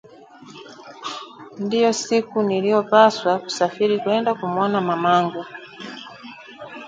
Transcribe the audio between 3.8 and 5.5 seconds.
kwenda kumwona mamangu